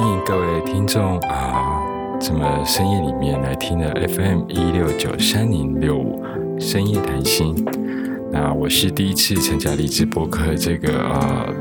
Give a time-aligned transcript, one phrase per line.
[0.00, 1.78] 欢迎各位听众啊，
[2.18, 6.24] 这么深夜里面来听的 FM 一六九三零六五
[6.58, 7.54] 深夜谈心。
[8.32, 11.54] 那我是第一次参加荔枝播客这个呃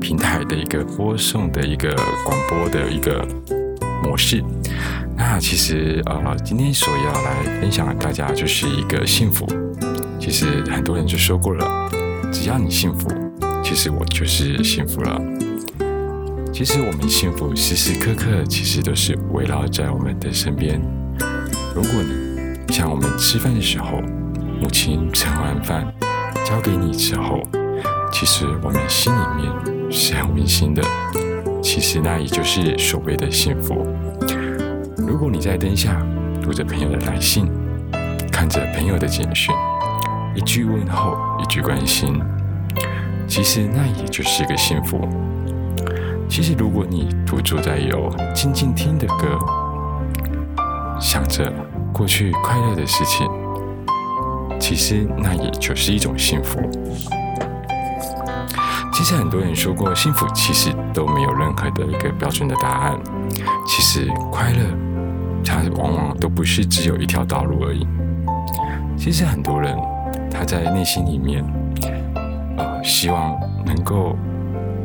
[0.00, 1.94] 平台的一个播送的一个
[2.24, 3.22] 广播的一个
[4.02, 4.42] 模式。
[5.14, 9.46] 那其实呃今天所要来分享大家就是一个幸福。
[10.18, 11.90] 其实很多人就说过了，
[12.32, 13.10] 只要你幸福，
[13.62, 15.20] 其实我就是幸福了。
[16.54, 20.80] 其实我们幸福时时刻刻其实都是围绕在我们的身边。
[21.74, 24.00] 如果你像我们吃饭的时候，
[24.62, 25.84] 母亲盛完饭
[26.44, 27.42] 交给你之后，
[28.12, 30.82] 其实我们心里面是很温馨的。
[31.60, 33.84] 其实那也就是所谓的幸福。
[34.96, 36.00] 如果你在灯下
[36.40, 37.50] 读着朋友的来信，
[38.30, 39.52] 看着朋友的简讯，
[40.36, 42.22] 一句问候，一句关心，
[43.26, 45.00] 其实那也就是一个幸福。
[46.34, 49.38] 其实，如果你独坐在有静静听的歌，
[51.00, 51.48] 想着
[51.92, 53.30] 过去快乐的事情，
[54.58, 56.58] 其实那也就是一种幸福。
[58.92, 62.98] 其实很多人说过，幸福其实都没有任何的一个标准的答案。
[63.64, 64.58] 其实快乐，
[65.44, 67.86] 它往往都不是只有一条道路而已。
[68.96, 69.78] 其实很多人
[70.32, 71.44] 他在内心里面，
[72.56, 74.16] 呃，希望能够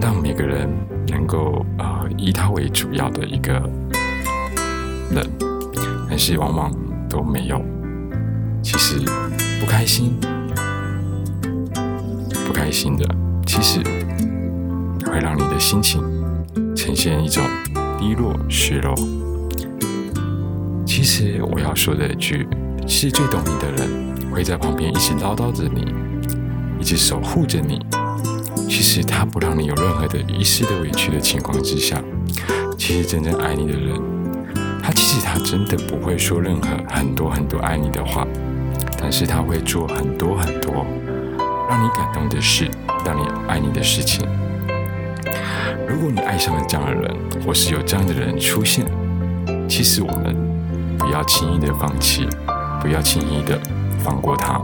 [0.00, 0.68] 让每个人。
[1.10, 3.54] 能够呃以他为主要的一个
[5.10, 5.26] 人，
[6.06, 6.70] 但是往往
[7.08, 7.64] 都没有。
[8.62, 8.98] 其实
[9.58, 10.14] 不开心，
[12.46, 13.06] 不开心的，
[13.46, 13.80] 其实
[15.06, 16.02] 会让你的心情
[16.76, 17.42] 呈现一种
[17.98, 18.94] 低落、失落。
[20.84, 22.46] 其实我要说的一句，
[22.86, 25.86] 是最懂你的人会在旁边一直唠叨着你，
[26.78, 27.80] 一直守护着你。
[28.68, 32.00] 其实他不让你有任何的一丝的委屈的情况之下，
[32.76, 34.00] 其实真正爱你的人，
[34.82, 38.26] 他其实他真的不会说任何很多很多爱你的话，
[39.00, 40.86] 但是他会做很多很多
[41.68, 42.70] 让你感动的事，
[43.04, 44.24] 让你爱你的事情。
[45.88, 48.86] 如果你爱上了这样的人，或是有这样的人出现，
[49.68, 50.36] 其实我们
[50.98, 52.28] 不要轻易的放弃，
[52.80, 53.58] 不要轻易的
[53.98, 54.60] 放过他，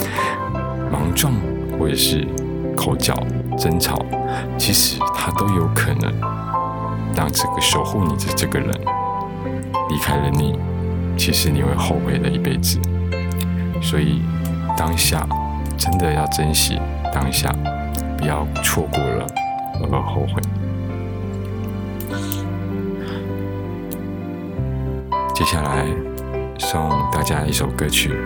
[0.90, 1.34] 莽撞
[1.78, 2.26] 或者是。
[2.80, 3.14] 口角、
[3.58, 3.98] 争吵，
[4.56, 6.10] 其实他都有可能
[7.14, 8.70] 让这个守护你的这个人
[9.90, 10.58] 离开了你。
[11.14, 12.80] 其实你会后悔了一辈子。
[13.82, 14.22] 所以
[14.78, 15.26] 当下
[15.76, 16.80] 真的要珍惜
[17.12, 17.54] 当下，
[18.16, 19.26] 不要错过了
[19.92, 20.40] 而后悔。
[25.34, 25.84] 接下来
[26.58, 28.18] 送大家一首歌曲，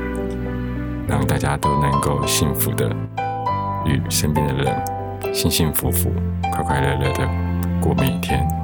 [1.09, 2.89] 让大家都能够幸福的。
[3.85, 6.13] 与身边的人幸幸福福、
[6.53, 7.29] 快快乐乐的
[7.81, 8.64] 过每一天。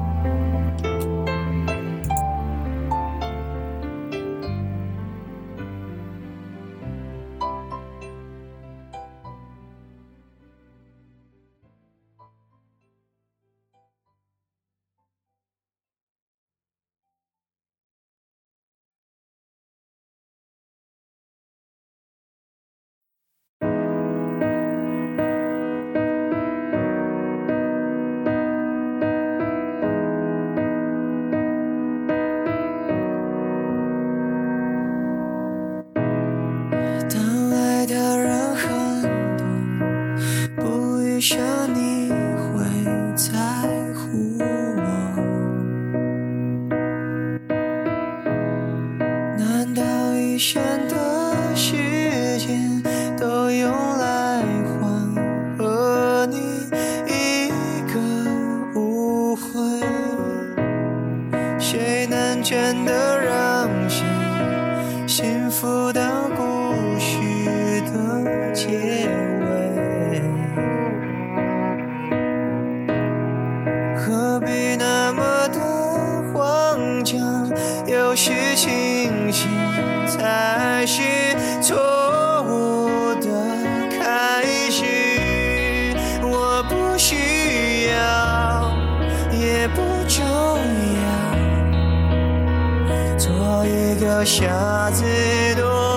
[50.41, 51.77] 想的时
[52.39, 52.81] 间
[53.15, 55.15] 都用来缓
[55.55, 56.37] 和你
[57.05, 57.51] 一
[57.93, 57.99] 个
[58.73, 59.43] 误会，
[61.59, 64.03] 谁能真的让谁
[65.07, 66.01] 幸福到
[66.35, 67.19] 故事
[67.93, 68.67] 的结
[69.45, 70.23] 尾？
[73.95, 75.59] 何必那么的
[76.33, 77.47] 慌张，
[77.85, 79.70] 有些清醒。
[80.17, 81.01] 才是
[81.61, 83.29] 错误的
[83.89, 84.83] 开始。
[86.21, 88.69] 我不需要
[89.31, 90.23] 也不重
[90.97, 91.07] 要
[93.17, 95.05] 做一个傻子
[95.55, 95.90] 多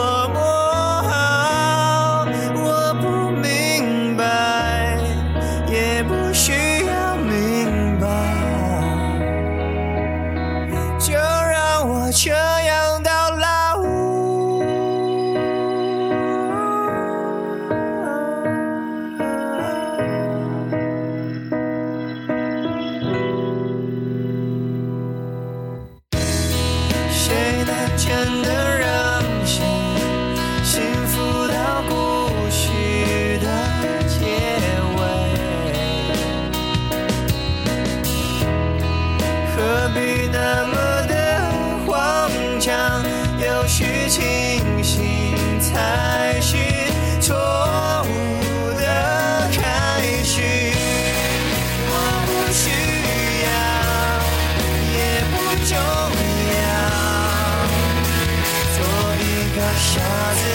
[59.95, 60.54] shines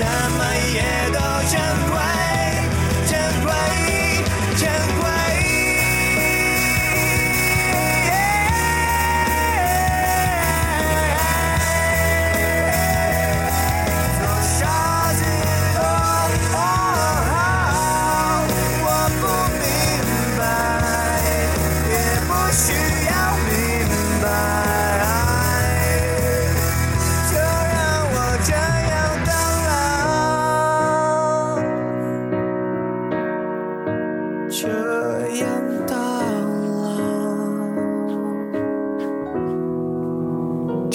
[0.00, 0.37] 了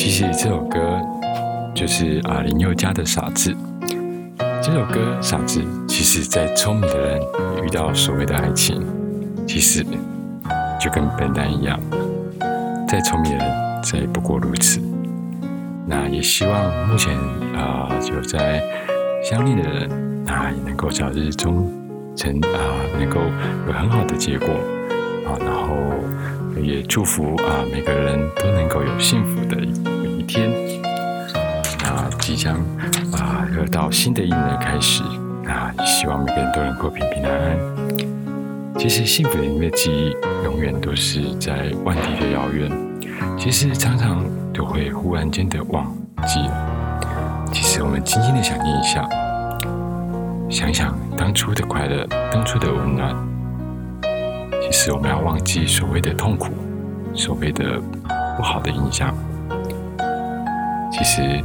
[0.03, 0.99] 其实这首歌
[1.73, 3.51] 就是啊林宥嘉的《傻子》。
[4.61, 7.21] 这首歌《傻子》，其实在聪明的人
[7.63, 8.85] 遇到所谓的爱情，
[9.47, 9.81] 其实
[10.77, 11.79] 就跟笨蛋一样，
[12.85, 14.81] 再聪明的人，这也不过如此。
[15.87, 17.17] 那也希望目前
[17.55, 18.61] 啊、就在
[19.23, 21.71] 相恋的人，那也能够早日终
[22.17, 22.59] 成啊、
[22.99, 23.21] 能够
[23.67, 24.49] 有很好的结果
[25.25, 29.71] 啊，然后也祝福啊、每个人都能够有幸福的一
[30.23, 30.51] 天。
[31.79, 32.55] 那即将
[33.11, 35.03] 啊又到新的一年开始，
[35.43, 37.57] 那希望每个人都能够平平安安。
[38.77, 42.71] 其实幸福的音乐记忆永远都是在万里的遥远，
[43.37, 45.85] 其实常常都会忽然间的忘
[46.25, 46.39] 记。
[47.51, 49.07] 其实我们轻轻的想念一下，
[50.49, 53.15] 想想当初的快乐，当初的温暖。
[54.61, 56.47] 其实我们要忘记所谓的痛苦，
[57.13, 57.79] 所谓的
[58.35, 59.15] 不好的印象。
[60.95, 61.43] 其实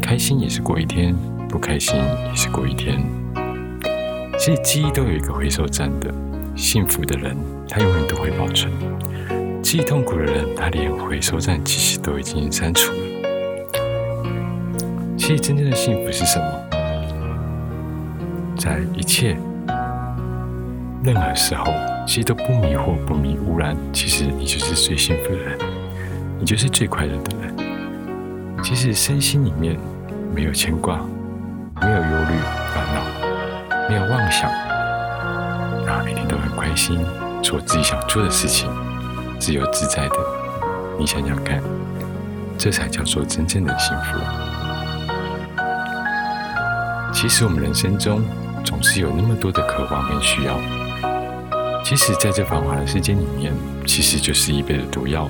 [0.00, 1.16] 开心也是过一天，
[1.48, 1.96] 不开心
[2.28, 3.02] 也是过一天。
[4.38, 6.12] 其实记忆都有一个回收站的，
[6.54, 7.34] 幸福的人
[7.66, 8.70] 他永远都会保存，
[9.62, 12.98] 记忆痛苦的人他连回收站其实都已经删除了。
[15.16, 16.44] 其实真正的幸福是什么？
[18.58, 19.34] 在一切
[21.02, 21.72] 任何时候，
[22.06, 25.58] 其实都不迷惑、不迷污染，其实你就是最幸福的人，
[26.38, 27.53] 你就是最快乐的人。
[28.64, 29.78] 其实身心里面
[30.34, 30.96] 没有牵挂，
[31.82, 32.34] 没有忧虑、
[32.74, 34.50] 烦恼，没有妄想，
[35.86, 36.98] 啊，每天都很开心，
[37.42, 38.70] 做自己想做的事情，
[39.38, 40.16] 自由自在的。
[40.98, 41.62] 你想想看，
[42.56, 44.18] 这才叫做真正的幸福。
[47.12, 48.24] 其实我们人生中
[48.64, 50.58] 总是有那么多的渴望跟需要，
[51.84, 53.52] 其实在这繁华的世界里面，
[53.86, 55.28] 其实就是一杯的毒药。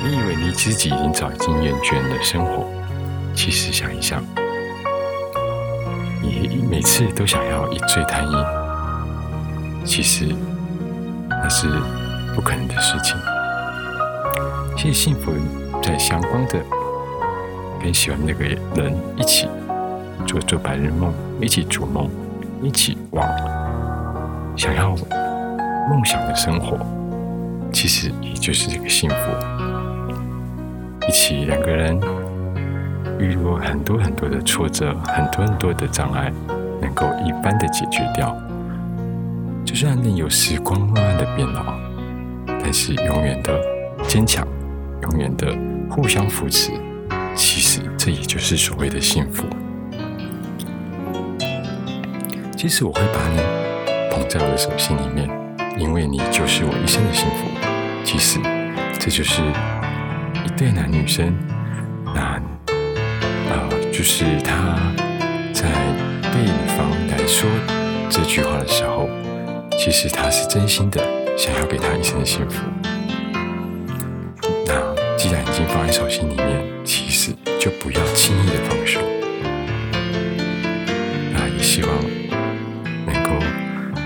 [0.00, 2.66] 你以为你自己已经早已经厌倦了生活，
[3.34, 4.22] 其实想一想，
[6.22, 8.44] 你每次都想要一醉贪饮，
[9.84, 10.26] 其实
[11.28, 11.66] 那是
[12.34, 13.16] 不可能的事情。
[14.76, 15.32] 其实幸福
[15.82, 16.60] 在阳光的
[17.82, 19.48] 跟喜欢那个人一起
[20.26, 22.08] 做做白日梦，一起逐梦，
[22.62, 23.28] 一起往
[24.56, 24.90] 想要
[25.90, 26.78] 梦想的生活，
[27.72, 29.67] 其实也就是这个幸福。
[31.08, 31.98] 一起两个人
[33.18, 36.30] 遇过很多很多的挫折，很多很多的障碍，
[36.82, 38.36] 能够一般的解决掉。
[39.64, 41.74] 就算任由时光慢慢的变老，
[42.46, 43.58] 但是永远的
[44.06, 44.46] 坚强，
[45.02, 45.56] 永远的
[45.88, 46.72] 互相扶持，
[47.34, 49.46] 其实这也就是所谓的幸福。
[52.54, 53.38] 其实我会把你
[54.10, 55.26] 捧在我的手心里面，
[55.78, 57.46] 因为你就是我一生的幸福。
[58.04, 58.38] 其实
[58.98, 59.40] 这就是。
[60.58, 61.32] 对男女生，
[62.12, 64.76] 那呃，就是他
[65.52, 65.70] 在
[66.32, 67.48] 对女方来说
[68.10, 69.08] 这句话的时候，
[69.78, 71.00] 其实他是真心的
[71.36, 72.64] 想要给她一生的幸福。
[74.66, 74.82] 那
[75.16, 79.00] 既然已经放在手心里面，其实就不要轻易的放手。
[81.32, 81.90] 那也希望
[83.06, 83.30] 能够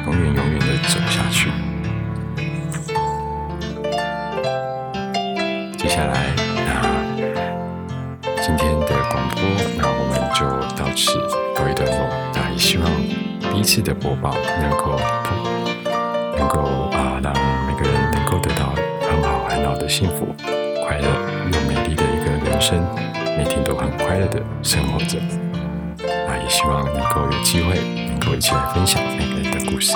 [0.04, 1.48] 永远永远的走下去。
[5.78, 6.32] 接下来，
[8.44, 9.40] 今天的广播，
[9.78, 10.44] 那我们就
[10.76, 11.16] 到此
[11.54, 12.08] 告一段落。
[12.34, 12.90] 那也希望
[13.52, 14.98] 第一次的播报能够
[16.36, 16.58] 能够
[16.90, 17.32] 啊，让
[17.68, 20.34] 每个人能够得到很好很好的幸福、
[20.84, 21.06] 快乐
[21.52, 22.84] 又美丽的一个人生，
[23.38, 25.18] 每天都很快乐的生活着。
[26.26, 29.94] 那也希望能够有机会能够一起来分享每个人的故事。